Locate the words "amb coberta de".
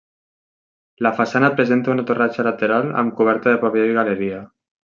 3.03-3.61